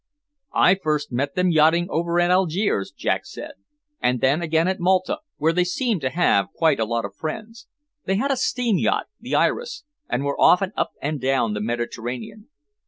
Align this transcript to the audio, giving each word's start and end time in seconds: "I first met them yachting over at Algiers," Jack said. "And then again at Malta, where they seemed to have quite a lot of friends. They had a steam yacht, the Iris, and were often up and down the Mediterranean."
"I 0.55 0.73
first 0.73 1.11
met 1.11 1.35
them 1.35 1.51
yachting 1.51 1.85
over 1.91 2.19
at 2.19 2.31
Algiers," 2.31 2.91
Jack 2.91 3.23
said. 3.23 3.51
"And 4.01 4.19
then 4.19 4.41
again 4.41 4.67
at 4.67 4.79
Malta, 4.79 5.19
where 5.37 5.53
they 5.53 5.63
seemed 5.63 6.01
to 6.01 6.09
have 6.09 6.51
quite 6.55 6.79
a 6.79 6.85
lot 6.85 7.05
of 7.05 7.15
friends. 7.15 7.67
They 8.05 8.15
had 8.15 8.31
a 8.31 8.35
steam 8.35 8.79
yacht, 8.79 9.09
the 9.19 9.35
Iris, 9.35 9.83
and 10.09 10.23
were 10.25 10.41
often 10.41 10.73
up 10.75 10.93
and 11.03 11.21
down 11.21 11.53
the 11.53 11.61
Mediterranean." 11.61 12.49